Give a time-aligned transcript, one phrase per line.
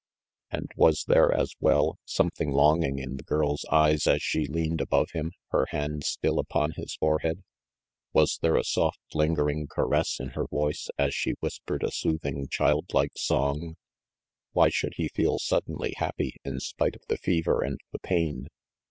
[0.49, 5.11] And was there, as well, something longing in the girl's eyes as she leaned above
[5.11, 7.43] him, her hand still upon his forehead?
[8.11, 12.95] Was there a soft, lingering caress in her voice as she whispered a soothing, child
[12.95, 13.75] like song?
[14.53, 18.47] Why should he feel suddenly happy, in spite of the fever and the pain?